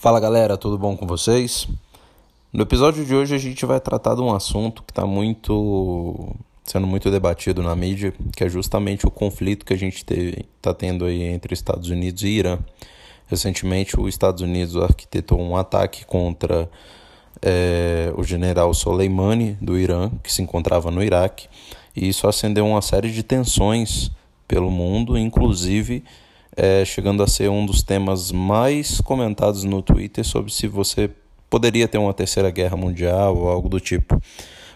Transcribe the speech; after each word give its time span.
Fala 0.00 0.18
galera, 0.18 0.56
tudo 0.56 0.78
bom 0.78 0.96
com 0.96 1.06
vocês? 1.06 1.68
No 2.50 2.62
episódio 2.62 3.04
de 3.04 3.14
hoje 3.14 3.34
a 3.34 3.38
gente 3.38 3.66
vai 3.66 3.78
tratar 3.78 4.14
de 4.14 4.22
um 4.22 4.32
assunto 4.32 4.82
que 4.82 4.92
está 4.92 5.04
muito 5.04 6.34
sendo 6.64 6.86
muito 6.86 7.10
debatido 7.10 7.62
na 7.62 7.76
mídia, 7.76 8.14
que 8.34 8.42
é 8.42 8.48
justamente 8.48 9.06
o 9.06 9.10
conflito 9.10 9.62
que 9.62 9.74
a 9.74 9.76
gente 9.76 10.02
está 10.56 10.72
tendo 10.72 11.04
aí 11.04 11.22
entre 11.24 11.52
Estados 11.52 11.90
Unidos 11.90 12.22
e 12.22 12.28
Irã. 12.28 12.58
Recentemente, 13.26 14.00
os 14.00 14.08
Estados 14.08 14.40
Unidos 14.40 14.74
arquitetou 14.74 15.38
um 15.38 15.54
ataque 15.54 16.06
contra 16.06 16.70
é, 17.42 18.10
o 18.16 18.24
general 18.24 18.72
Soleimani 18.72 19.58
do 19.60 19.78
Irã, 19.78 20.10
que 20.22 20.32
se 20.32 20.40
encontrava 20.40 20.90
no 20.90 21.02
Iraque, 21.02 21.46
e 21.94 22.08
isso 22.08 22.26
acendeu 22.26 22.66
uma 22.66 22.80
série 22.80 23.12
de 23.12 23.22
tensões 23.22 24.10
pelo 24.48 24.70
mundo, 24.70 25.18
inclusive 25.18 26.02
é, 26.56 26.84
chegando 26.84 27.22
a 27.22 27.26
ser 27.26 27.48
um 27.48 27.64
dos 27.64 27.82
temas 27.82 28.32
mais 28.32 29.00
comentados 29.00 29.64
no 29.64 29.82
Twitter 29.82 30.24
sobre 30.24 30.52
se 30.52 30.66
você 30.66 31.10
poderia 31.48 31.88
ter 31.88 31.98
uma 31.98 32.14
terceira 32.14 32.50
guerra 32.50 32.76
mundial 32.76 33.36
ou 33.36 33.48
algo 33.48 33.68
do 33.68 33.80
tipo. 33.80 34.20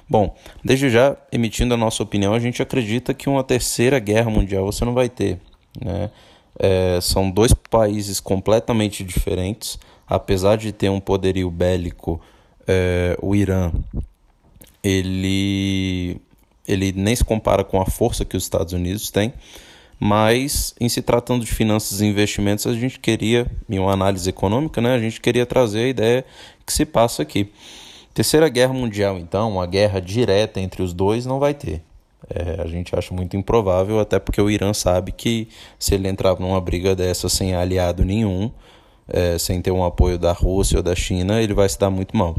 Bom, 0.09 0.37
desde 0.63 0.91
já, 0.91 1.17
emitindo 1.33 1.73
a 1.73 1.77
nossa 1.77 2.03
opinião, 2.03 2.35
a 2.35 2.39
gente 2.39 2.61
acredita 2.61 3.15
que 3.15 3.29
uma 3.29 3.43
terceira 3.43 3.99
guerra 3.99 4.31
mundial 4.31 4.67
você 4.67 4.85
não 4.85 4.93
vai 4.93 5.09
ter. 5.09 5.41
Né? 5.83 6.11
É, 6.59 6.99
são 7.01 7.31
dois 7.31 7.55
países 7.55 8.21
completamente 8.21 9.03
diferentes, 9.03 9.79
apesar 10.07 10.57
de 10.57 10.73
ter 10.73 10.91
um 10.91 11.01
poderio 11.01 11.51
bélico, 11.51 12.21
é, 12.67 13.17
o 13.21 13.35
Irã, 13.35 13.73
ele, 14.83 16.21
ele 16.69 16.93
nem 16.93 17.17
se 17.17 17.25
compara 17.25 17.65
com 17.65 17.81
a 17.81 17.87
força 17.87 18.25
que 18.25 18.37
os 18.37 18.43
Estados 18.43 18.73
Unidos 18.73 19.11
têm. 19.11 19.33
Mas, 19.99 20.75
em 20.81 20.89
se 20.89 21.01
tratando 21.01 21.45
de 21.45 21.53
finanças 21.53 22.01
e 22.01 22.07
investimentos, 22.07 22.67
a 22.67 22.75
gente 22.75 22.99
queria, 22.99 23.47
em 23.69 23.79
uma 23.79 23.93
análise 23.93 24.29
econômica, 24.29 24.81
né, 24.81 24.95
a 24.95 24.99
gente 24.99 25.21
queria 25.21 25.47
trazer 25.47 25.85
a 25.85 25.89
ideia 25.89 26.25
que 26.67 26.73
se 26.73 26.85
passa 26.85 27.23
aqui. 27.23 27.51
Terceira 28.13 28.49
Guerra 28.49 28.73
Mundial, 28.73 29.19
então, 29.19 29.53
uma 29.53 29.67
guerra 29.67 30.01
direta 30.01 30.61
entre 30.61 30.83
os 30.83 30.93
dois 30.93 31.27
não 31.27 31.39
vai 31.39 31.55
ter. 31.55 31.83
É, 32.29 32.63
a 32.63 32.67
gente 32.67 32.95
acha 32.97 33.13
muito 33.13 33.37
improvável, 33.37 34.01
até 34.01 34.19
porque 34.19 34.41
o 34.41 34.51
Irã 34.51 34.73
sabe 34.73 35.13
que 35.13 35.49
se 35.79 35.95
ele 35.95 36.09
entrar 36.09 36.39
numa 36.39 36.61
briga 36.61 36.95
dessa 36.95 37.29
sem 37.29 37.55
aliado 37.55 38.05
nenhum, 38.05 38.51
é, 39.09 39.39
sem 39.39 39.61
ter 39.61 39.71
um 39.71 39.85
apoio 39.85 40.19
da 40.19 40.33
Rússia 40.33 40.79
ou 40.79 40.83
da 40.83 40.95
China, 40.95 41.41
ele 41.41 41.55
vai 41.55 41.69
se 41.69 41.79
dar 41.79 41.91
muito 41.91 42.17
mal. 42.17 42.37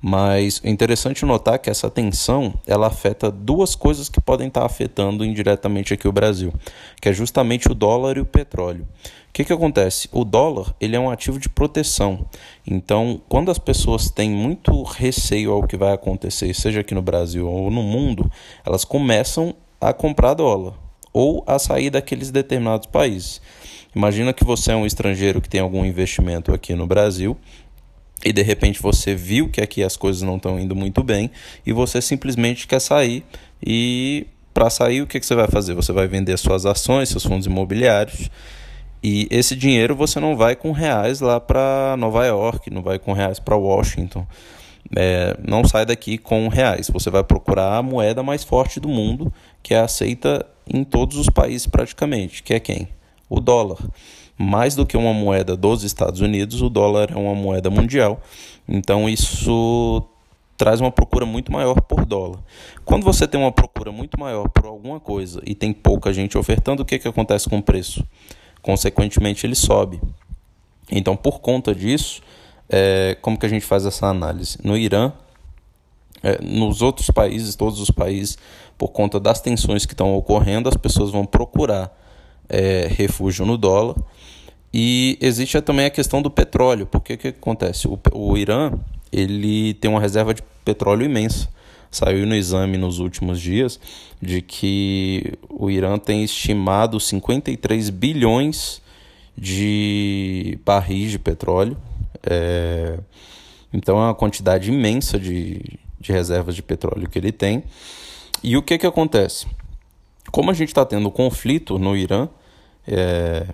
Mas 0.00 0.60
é 0.64 0.70
interessante 0.70 1.24
notar 1.24 1.58
que 1.58 1.70
essa 1.70 1.90
tensão 1.90 2.54
ela 2.66 2.86
afeta 2.86 3.30
duas 3.30 3.74
coisas 3.74 4.08
que 4.08 4.20
podem 4.20 4.48
estar 4.48 4.64
afetando 4.64 5.24
indiretamente 5.24 5.94
aqui 5.94 6.06
o 6.06 6.12
Brasil, 6.12 6.52
que 7.00 7.08
é 7.08 7.12
justamente 7.12 7.70
o 7.70 7.74
dólar 7.74 8.16
e 8.16 8.20
o 8.20 8.26
petróleo. 8.26 8.86
O 9.28 9.32
que, 9.32 9.44
que 9.44 9.52
acontece? 9.52 10.08
O 10.10 10.24
dólar 10.24 10.74
ele 10.80 10.96
é 10.96 11.00
um 11.00 11.10
ativo 11.10 11.38
de 11.38 11.48
proteção. 11.48 12.26
Então, 12.66 13.20
quando 13.28 13.50
as 13.50 13.58
pessoas 13.58 14.10
têm 14.10 14.30
muito 14.30 14.82
receio 14.82 15.52
ao 15.52 15.66
que 15.66 15.76
vai 15.76 15.92
acontecer, 15.92 16.52
seja 16.54 16.80
aqui 16.80 16.94
no 16.94 17.02
Brasil 17.02 17.48
ou 17.48 17.70
no 17.70 17.82
mundo, 17.82 18.30
elas 18.64 18.84
começam 18.84 19.54
a 19.80 19.92
comprar 19.92 20.34
dólar 20.34 20.74
ou 21.12 21.42
a 21.46 21.58
sair 21.58 21.90
daqueles 21.90 22.30
determinados 22.30 22.86
países. 22.86 23.40
Imagina 23.94 24.32
que 24.32 24.44
você 24.44 24.72
é 24.72 24.76
um 24.76 24.86
estrangeiro 24.86 25.40
que 25.40 25.48
tem 25.48 25.60
algum 25.60 25.84
investimento 25.84 26.52
aqui 26.52 26.74
no 26.74 26.86
Brasil 26.86 27.36
e 28.24 28.32
de 28.32 28.42
repente 28.42 28.82
você 28.82 29.14
viu 29.14 29.48
que 29.48 29.60
aqui 29.60 29.82
as 29.82 29.96
coisas 29.96 30.22
não 30.22 30.36
estão 30.36 30.58
indo 30.58 30.74
muito 30.74 31.02
bem 31.02 31.30
e 31.64 31.72
você 31.72 32.00
simplesmente 32.00 32.66
quer 32.66 32.80
sair 32.80 33.24
e 33.64 34.26
para 34.52 34.68
sair 34.68 35.02
o 35.02 35.06
que, 35.06 35.20
que 35.20 35.26
você 35.26 35.34
vai 35.34 35.48
fazer? 35.48 35.74
Você 35.74 35.92
vai 35.92 36.08
vender 36.08 36.36
suas 36.36 36.66
ações, 36.66 37.08
seus 37.08 37.24
fundos 37.24 37.46
imobiliários 37.46 38.28
e 39.02 39.28
esse 39.30 39.54
dinheiro 39.54 39.94
você 39.94 40.18
não 40.18 40.36
vai 40.36 40.56
com 40.56 40.72
reais 40.72 41.20
lá 41.20 41.40
para 41.40 41.96
Nova 41.96 42.26
York, 42.26 42.70
não 42.70 42.82
vai 42.82 42.98
com 42.98 43.12
reais 43.12 43.38
para 43.38 43.56
Washington. 43.56 44.26
É, 44.96 45.36
não 45.46 45.64
sai 45.64 45.84
daqui 45.86 46.18
com 46.18 46.48
reais. 46.48 46.88
Você 46.90 47.10
vai 47.10 47.22
procurar 47.22 47.76
a 47.76 47.82
moeda 47.82 48.22
mais 48.22 48.42
forte 48.42 48.80
do 48.80 48.88
mundo, 48.88 49.32
que 49.62 49.74
é 49.74 49.80
aceita 49.80 50.44
em 50.66 50.82
todos 50.82 51.16
os 51.16 51.28
países 51.28 51.66
praticamente, 51.66 52.42
que 52.42 52.54
é 52.54 52.60
quem? 52.60 52.88
O 53.28 53.40
dólar. 53.40 53.78
Mais 54.36 54.74
do 54.74 54.86
que 54.86 54.96
uma 54.96 55.12
moeda 55.12 55.56
dos 55.56 55.82
Estados 55.82 56.20
Unidos, 56.20 56.62
o 56.62 56.68
dólar 56.68 57.10
é 57.12 57.16
uma 57.16 57.34
moeda 57.34 57.68
mundial. 57.70 58.20
Então 58.68 59.08
isso 59.08 60.04
traz 60.56 60.80
uma 60.80 60.90
procura 60.90 61.24
muito 61.24 61.52
maior 61.52 61.80
por 61.80 62.04
dólar. 62.04 62.40
Quando 62.84 63.04
você 63.04 63.26
tem 63.26 63.40
uma 63.40 63.52
procura 63.52 63.92
muito 63.92 64.18
maior 64.18 64.48
por 64.48 64.66
alguma 64.66 64.98
coisa 64.98 65.40
e 65.46 65.54
tem 65.54 65.72
pouca 65.72 66.12
gente 66.12 66.36
ofertando, 66.36 66.82
o 66.82 66.84
que, 66.84 66.98
que 66.98 67.06
acontece 67.06 67.48
com 67.48 67.58
o 67.58 67.62
preço? 67.62 68.04
Consequentemente, 68.60 69.46
ele 69.46 69.54
sobe. 69.54 70.00
Então, 70.90 71.16
por 71.16 71.40
conta 71.40 71.74
disso, 71.74 72.20
é, 72.68 73.16
como 73.22 73.38
que 73.38 73.46
a 73.46 73.48
gente 73.48 73.64
faz 73.64 73.86
essa 73.86 74.06
análise? 74.06 74.58
No 74.64 74.76
Irã, 74.76 75.12
é, 76.22 76.42
nos 76.42 76.82
outros 76.82 77.08
países, 77.10 77.54
todos 77.54 77.80
os 77.80 77.90
países, 77.90 78.36
por 78.76 78.88
conta 78.88 79.20
das 79.20 79.40
tensões 79.40 79.86
que 79.86 79.92
estão 79.92 80.14
ocorrendo, 80.16 80.68
as 80.68 80.76
pessoas 80.76 81.10
vão 81.10 81.24
procurar 81.24 81.96
é, 82.48 82.88
refúgio 82.90 83.44
no 83.44 83.56
dólar. 83.56 83.96
E 84.72 85.18
existe 85.20 85.60
também 85.60 85.86
a 85.86 85.90
questão 85.90 86.20
do 86.20 86.30
petróleo. 86.30 86.86
Porque 86.86 87.14
o 87.14 87.18
que 87.18 87.28
acontece? 87.28 87.88
O, 87.88 87.98
o 88.12 88.36
Irã 88.36 88.72
ele 89.10 89.74
tem 89.74 89.90
uma 89.90 90.00
reserva 90.00 90.34
de 90.34 90.42
petróleo 90.64 91.04
imensa. 91.04 91.48
Saiu 91.90 92.26
no 92.26 92.34
exame 92.34 92.76
nos 92.76 92.98
últimos 92.98 93.40
dias 93.40 93.80
de 94.20 94.42
que 94.42 95.32
o 95.48 95.70
Irã 95.70 95.98
tem 95.98 96.22
estimado 96.22 97.00
53 97.00 97.88
bilhões 97.88 98.82
de 99.36 100.58
barris 100.64 101.12
de 101.12 101.18
petróleo 101.18 101.76
é, 102.22 102.98
então 103.72 103.96
é 103.98 104.06
uma 104.06 104.14
quantidade 104.14 104.70
imensa 104.70 105.18
de, 105.18 105.60
de 106.00 106.12
reservas 106.12 106.54
de 106.54 106.62
petróleo 106.62 107.08
que 107.08 107.18
ele 107.18 107.32
tem. 107.32 107.64
E 108.42 108.56
o 108.56 108.62
que, 108.62 108.78
que 108.78 108.86
acontece? 108.86 109.46
Como 110.30 110.50
a 110.50 110.54
gente 110.54 110.68
está 110.68 110.84
tendo 110.84 111.10
conflito 111.10 111.78
no 111.78 111.96
Irã, 111.96 112.28
é, 112.88 113.46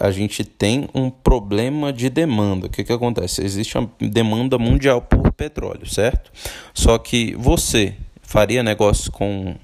a 0.00 0.10
gente 0.10 0.42
tem 0.42 0.88
um 0.94 1.10
problema 1.10 1.92
de 1.92 2.08
demanda. 2.08 2.66
O 2.66 2.70
que, 2.70 2.82
que 2.82 2.92
acontece? 2.92 3.44
Existe 3.44 3.76
uma 3.76 3.90
demanda 4.00 4.58
mundial 4.58 5.02
por 5.02 5.32
petróleo, 5.32 5.86
certo? 5.86 6.32
Só 6.72 6.96
que 6.98 7.34
você 7.34 7.94
faria 8.22 8.62
negócio 8.62 9.12
com 9.12 9.54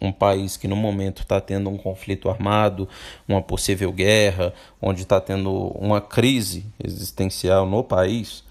um 0.00 0.10
país 0.10 0.56
que 0.56 0.66
no 0.66 0.76
momento 0.76 1.22
está 1.22 1.40
tendo 1.40 1.68
um 1.70 1.76
conflito 1.76 2.28
armado, 2.28 2.88
uma 3.28 3.42
possível 3.42 3.92
guerra, 3.92 4.52
onde 4.80 5.02
está 5.02 5.20
tendo 5.20 5.52
uma 5.52 6.00
crise 6.00 6.64
existencial 6.82 7.66
no 7.66 7.84
país? 7.84 8.42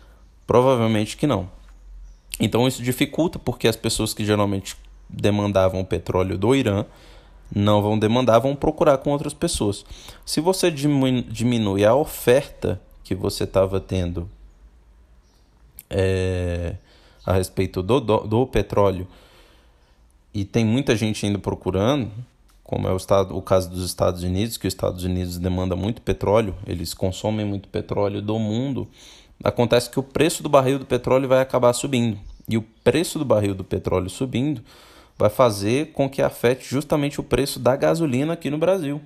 Provavelmente 0.45 1.17
que 1.17 1.27
não. 1.27 1.49
Então 2.39 2.67
isso 2.67 2.81
dificulta 2.81 3.37
porque 3.37 3.67
as 3.67 3.75
pessoas 3.75 4.13
que 4.13 4.25
geralmente 4.25 4.75
demandavam 5.09 5.83
petróleo 5.83 6.37
do 6.37 6.55
Irã 6.55 6.85
não 7.53 7.81
vão 7.81 7.97
demandar, 7.97 8.39
vão 8.39 8.55
procurar 8.55 8.97
com 8.99 9.11
outras 9.11 9.33
pessoas. 9.33 9.85
Se 10.25 10.39
você 10.39 10.69
diminui 10.71 11.85
a 11.85 11.95
oferta 11.95 12.79
que 13.03 13.15
você 13.15 13.43
estava 13.43 13.79
tendo 13.79 14.29
é, 15.89 16.75
a 17.25 17.33
respeito 17.33 17.81
do, 17.81 17.99
do, 17.99 18.17
do 18.19 18.47
petróleo 18.47 19.07
e 20.33 20.45
tem 20.45 20.63
muita 20.63 20.95
gente 20.95 21.25
indo 21.25 21.39
procurando, 21.39 22.11
como 22.63 22.87
é 22.87 22.93
o, 22.93 22.97
estado, 22.97 23.35
o 23.35 23.41
caso 23.41 23.69
dos 23.69 23.83
Estados 23.83 24.21
Unidos, 24.21 24.57
que 24.57 24.67
os 24.67 24.73
Estados 24.73 25.03
Unidos 25.03 25.39
demanda 25.39 25.75
muito 25.75 26.03
petróleo, 26.03 26.55
eles 26.67 26.93
consomem 26.93 27.43
muito 27.43 27.67
petróleo 27.67 28.21
do 28.21 28.37
mundo, 28.37 28.87
acontece 29.43 29.89
que 29.89 29.99
o 29.99 30.03
preço 30.03 30.43
do 30.43 30.49
barril 30.49 30.77
do 30.77 30.85
petróleo 30.85 31.27
vai 31.27 31.41
acabar 31.41 31.73
subindo. 31.73 32.19
E 32.47 32.57
o 32.57 32.61
preço 32.83 33.17
do 33.17 33.25
barril 33.25 33.55
do 33.55 33.63
petróleo 33.63 34.09
subindo 34.09 34.61
vai 35.19 35.29
fazer 35.29 35.91
com 35.91 36.09
que 36.09 36.21
afete 36.21 36.65
justamente 36.65 37.19
o 37.19 37.23
preço 37.23 37.59
da 37.59 37.75
gasolina 37.75 38.31
aqui 38.33 38.49
no 38.49 38.57
Brasil. 38.57 39.01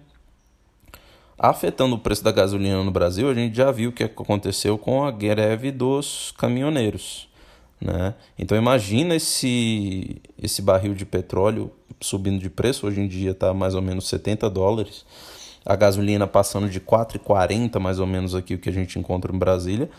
Afetando 1.40 1.96
o 1.96 2.00
preço 2.00 2.24
da 2.24 2.32
gasolina 2.32 2.84
no 2.84 2.92
Brasil, 2.92 3.28
a 3.28 3.34
gente 3.34 3.58
já 3.58 3.72
viu 3.72 3.90
o 3.90 3.94
que 3.94 4.04
aconteceu 4.04 4.78
com 4.78 5.04
a 5.04 5.10
greve 5.10 5.72
dos 5.72 6.32
caminhoneiros. 6.38 7.28
Né? 7.82 8.14
Então 8.38 8.56
imagina 8.56 9.16
esse, 9.16 10.22
esse 10.42 10.62
barril 10.62 10.94
de 10.94 11.04
petróleo 11.04 11.72
subindo 12.00 12.40
de 12.40 12.50
preço, 12.50 12.86
hoje 12.86 13.02
em 13.02 13.08
dia 13.08 13.32
está 13.32 13.52
mais 13.52 13.74
ou 13.74 13.82
menos 13.82 14.08
70 14.08 14.48
dólares, 14.52 15.04
a 15.66 15.76
gasolina 15.76 16.28
passando 16.28 16.70
de 16.70 16.80
4,40 16.80 17.80
mais 17.80 18.00
ou 18.00 18.06
menos 18.06 18.36
aqui 18.36 18.54
o 18.54 18.60
que 18.60 18.70
a 18.70 18.74
gente 18.74 19.00
encontra 19.00 19.36
em 19.36 19.40
Brasília, 19.40 19.90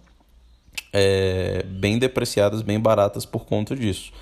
é, 0.96 1.64
bem 1.64 1.98
depreciadas, 1.98 2.62
bem 2.62 2.78
baratas 2.78 3.26
por 3.26 3.44
conta 3.44 3.74
disso. 3.74 4.12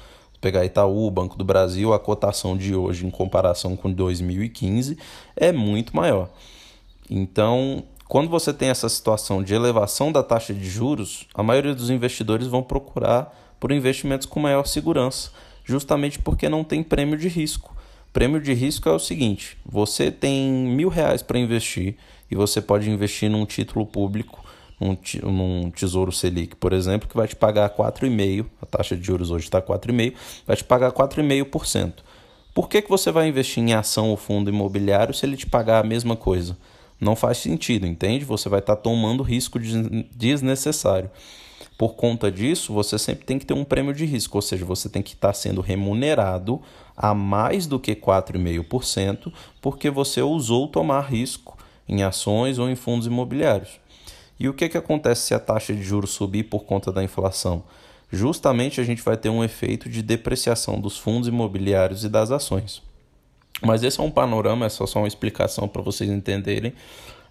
Pegar 0.40 0.64
Itaú, 0.64 1.10
Banco 1.10 1.36
do 1.36 1.44
Brasil, 1.44 1.92
a 1.92 2.00
cotação 2.00 2.56
de 2.56 2.74
hoje 2.74 3.06
em 3.06 3.10
comparação 3.10 3.76
com 3.76 3.92
2015 3.92 4.96
é 5.36 5.52
muito 5.52 5.94
maior. 5.94 6.30
Então, 7.10 7.84
quando 8.08 8.30
você 8.30 8.54
tem 8.54 8.70
essa 8.70 8.88
situação 8.88 9.42
de 9.42 9.54
elevação 9.54 10.10
da 10.10 10.22
taxa 10.22 10.54
de 10.54 10.68
juros, 10.68 11.28
a 11.34 11.42
maioria 11.42 11.74
dos 11.74 11.90
investidores 11.90 12.46
vão 12.46 12.62
procurar 12.62 13.38
por 13.60 13.70
investimentos 13.70 14.26
com 14.26 14.40
maior 14.40 14.66
segurança, 14.66 15.30
justamente 15.64 16.18
porque 16.18 16.48
não 16.48 16.64
tem 16.64 16.82
prêmio 16.82 17.18
de 17.18 17.28
risco. 17.28 17.76
Prêmio 18.12 18.40
de 18.40 18.52
risco 18.54 18.88
é 18.88 18.92
o 18.92 18.98
seguinte: 18.98 19.58
você 19.64 20.10
tem 20.10 20.50
mil 20.50 20.88
reais 20.88 21.22
para 21.22 21.38
investir 21.38 21.96
e 22.30 22.34
você 22.34 22.60
pode 22.60 22.90
investir 22.90 23.30
num 23.30 23.44
título 23.44 23.86
público 23.86 24.42
um, 24.82 25.30
num 25.30 25.70
Tesouro 25.70 26.10
Selic, 26.10 26.56
por 26.56 26.72
exemplo, 26.72 27.08
que 27.08 27.16
vai 27.16 27.28
te 27.28 27.36
pagar 27.36 27.70
4,5%, 27.70 28.46
a 28.60 28.66
taxa 28.66 28.96
de 28.96 29.04
juros 29.04 29.30
hoje 29.30 29.44
está 29.44 29.62
4,5%, 29.62 30.14
vai 30.46 30.56
te 30.56 30.64
pagar 30.64 30.92
4,5%. 30.92 31.94
Por 32.54 32.68
que, 32.68 32.82
que 32.82 32.90
você 32.90 33.10
vai 33.10 33.28
investir 33.28 33.62
em 33.62 33.72
ação 33.72 34.10
ou 34.10 34.16
fundo 34.16 34.50
imobiliário 34.50 35.14
se 35.14 35.24
ele 35.24 35.36
te 35.36 35.46
pagar 35.46 35.82
a 35.82 35.86
mesma 35.86 36.16
coisa? 36.16 36.56
Não 37.00 37.16
faz 37.16 37.38
sentido, 37.38 37.86
entende? 37.86 38.24
Você 38.24 38.48
vai 38.48 38.60
estar 38.60 38.76
tá 38.76 38.82
tomando 38.82 39.22
risco 39.22 39.58
desnecessário. 39.58 41.10
Por 41.78 41.94
conta 41.94 42.30
disso, 42.30 42.72
você 42.72 42.98
sempre 42.98 43.24
tem 43.24 43.38
que 43.38 43.46
ter 43.46 43.54
um 43.54 43.64
prêmio 43.64 43.94
de 43.94 44.04
risco, 44.04 44.38
ou 44.38 44.42
seja, 44.42 44.64
você 44.64 44.88
tem 44.88 45.02
que 45.02 45.14
estar 45.14 45.28
tá 45.28 45.34
sendo 45.34 45.60
remunerado 45.60 46.60
a 46.96 47.14
mais 47.14 47.66
do 47.66 47.80
que 47.80 47.94
4,5%, 47.94 49.32
porque 49.60 49.90
você 49.90 50.20
ousou 50.20 50.68
tomar 50.68 51.00
risco 51.00 51.58
em 51.88 52.02
ações 52.02 52.58
ou 52.58 52.68
em 52.68 52.76
fundos 52.76 53.06
imobiliários. 53.06 53.80
E 54.38 54.48
o 54.48 54.54
que, 54.54 54.68
que 54.68 54.78
acontece 54.78 55.26
se 55.26 55.34
a 55.34 55.38
taxa 55.38 55.74
de 55.74 55.82
juros 55.82 56.10
subir 56.10 56.44
por 56.44 56.64
conta 56.64 56.90
da 56.90 57.02
inflação? 57.02 57.62
Justamente 58.10 58.80
a 58.80 58.84
gente 58.84 59.02
vai 59.02 59.16
ter 59.16 59.28
um 59.28 59.42
efeito 59.42 59.88
de 59.88 60.02
depreciação 60.02 60.80
dos 60.80 60.98
fundos 60.98 61.28
imobiliários 61.28 62.04
e 62.04 62.08
das 62.08 62.30
ações. 62.30 62.82
Mas 63.62 63.82
esse 63.82 64.00
é 64.00 64.02
um 64.02 64.10
panorama, 64.10 64.66
é 64.66 64.68
só 64.68 64.84
uma 64.98 65.08
explicação 65.08 65.68
para 65.68 65.80
vocês 65.80 66.10
entenderem. 66.10 66.72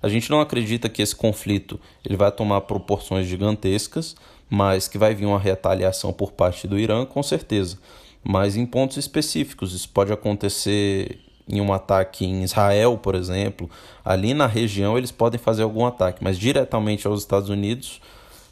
A 0.01 0.09
gente 0.09 0.31
não 0.31 0.41
acredita 0.41 0.89
que 0.89 1.01
esse 1.01 1.15
conflito 1.15 1.79
ele 2.03 2.17
vai 2.17 2.31
tomar 2.31 2.61
proporções 2.61 3.27
gigantescas, 3.27 4.15
mas 4.49 4.87
que 4.87 4.97
vai 4.97 5.13
vir 5.13 5.25
uma 5.25 5.39
retaliação 5.39 6.11
por 6.11 6.31
parte 6.31 6.67
do 6.67 6.79
Irã, 6.79 7.05
com 7.05 7.21
certeza. 7.21 7.77
Mas 8.23 8.55
em 8.55 8.65
pontos 8.65 8.97
específicos, 8.97 9.73
isso 9.73 9.89
pode 9.89 10.11
acontecer 10.11 11.19
em 11.47 11.61
um 11.61 11.73
ataque 11.73 12.25
em 12.25 12.43
Israel, 12.43 12.97
por 12.97 13.15
exemplo, 13.15 13.69
ali 14.03 14.33
na 14.33 14.47
região 14.47 14.97
eles 14.97 15.11
podem 15.11 15.39
fazer 15.39 15.63
algum 15.63 15.85
ataque, 15.85 16.23
mas 16.23 16.37
diretamente 16.37 17.07
aos 17.07 17.21
Estados 17.21 17.49
Unidos, 17.49 18.01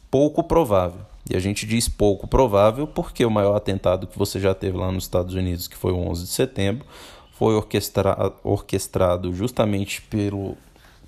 pouco 0.10 0.44
provável. 0.44 1.02
E 1.30 1.36
a 1.36 1.40
gente 1.40 1.66
diz 1.66 1.88
pouco 1.88 2.28
provável 2.28 2.88
porque 2.88 3.24
o 3.24 3.30
maior 3.30 3.56
atentado 3.56 4.08
que 4.08 4.18
você 4.18 4.40
já 4.40 4.54
teve 4.54 4.78
lá 4.78 4.92
nos 4.92 5.04
Estados 5.04 5.36
Unidos, 5.36 5.68
que 5.68 5.78
foi 5.78 5.92
o 5.92 5.98
11 5.98 6.24
de 6.24 6.30
setembro, 6.30 6.86
foi 7.32 7.54
orquestra 7.54 8.34
orquestrado 8.44 9.34
justamente 9.34 10.02
pelo, 10.02 10.58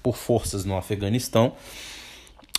por 0.01 0.15
forças 0.15 0.63
no 0.63 0.77
Afeganistão. 0.77 1.53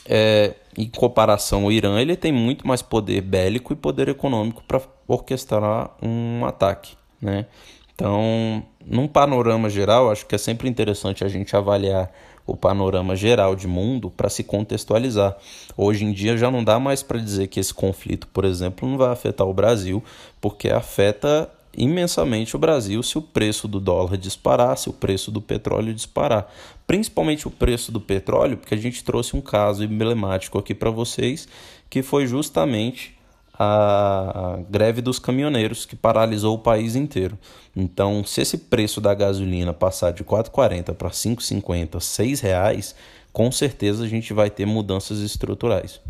É, 0.04 0.54
em 0.76 0.88
comparação 0.88 1.64
ao 1.64 1.72
Irã, 1.72 2.00
ele 2.00 2.16
tem 2.16 2.32
muito 2.32 2.66
mais 2.66 2.82
poder 2.82 3.20
bélico 3.20 3.72
e 3.72 3.76
poder 3.76 4.08
econômico 4.08 4.62
para 4.66 4.82
orquestrar 5.06 5.90
um 6.02 6.44
ataque. 6.44 6.96
Né? 7.20 7.46
Então, 7.94 8.62
num 8.84 9.06
panorama 9.06 9.68
geral, 9.68 10.10
acho 10.10 10.26
que 10.26 10.34
é 10.34 10.38
sempre 10.38 10.68
interessante 10.68 11.24
a 11.24 11.28
gente 11.28 11.54
avaliar 11.54 12.10
o 12.46 12.56
panorama 12.56 13.14
geral 13.14 13.54
de 13.54 13.68
mundo 13.68 14.10
para 14.10 14.28
se 14.28 14.42
contextualizar. 14.42 15.36
Hoje 15.76 16.04
em 16.04 16.12
dia 16.12 16.36
já 16.36 16.50
não 16.50 16.64
dá 16.64 16.78
mais 16.78 17.02
para 17.02 17.18
dizer 17.18 17.46
que 17.46 17.60
esse 17.60 17.72
conflito, 17.72 18.26
por 18.28 18.44
exemplo, 18.44 18.88
não 18.88 18.98
vai 18.98 19.10
afetar 19.10 19.46
o 19.46 19.54
Brasil, 19.54 20.02
porque 20.40 20.68
afeta 20.68 21.48
imensamente 21.76 22.54
o 22.54 22.58
Brasil 22.58 23.02
se 23.02 23.16
o 23.16 23.22
preço 23.22 23.66
do 23.66 23.80
dólar 23.80 24.18
disparar, 24.18 24.76
se 24.76 24.88
o 24.88 24.92
preço 24.92 25.30
do 25.30 25.40
petróleo 25.40 25.94
disparar. 25.94 26.52
Principalmente 26.86 27.46
o 27.46 27.50
preço 27.50 27.90
do 27.92 28.00
petróleo, 28.00 28.56
porque 28.56 28.74
a 28.74 28.78
gente 28.78 29.04
trouxe 29.04 29.36
um 29.36 29.40
caso 29.40 29.84
emblemático 29.84 30.58
aqui 30.58 30.74
para 30.74 30.90
vocês, 30.90 31.48
que 31.88 32.02
foi 32.02 32.26
justamente 32.26 33.16
a 33.54 34.58
greve 34.70 35.00
dos 35.00 35.18
caminhoneiros 35.18 35.84
que 35.84 35.94
paralisou 35.94 36.54
o 36.54 36.58
país 36.58 36.96
inteiro. 36.96 37.38
Então, 37.76 38.24
se 38.24 38.40
esse 38.40 38.58
preço 38.58 39.00
da 39.00 39.14
gasolina 39.14 39.72
passar 39.72 40.12
de 40.12 40.24
4,40 40.24 40.94
para 40.94 41.10
5,50, 41.10 42.18
R$ 42.18 42.48
reais, 42.48 42.94
com 43.32 43.50
certeza 43.52 44.04
a 44.04 44.08
gente 44.08 44.32
vai 44.32 44.50
ter 44.50 44.66
mudanças 44.66 45.18
estruturais. 45.18 46.00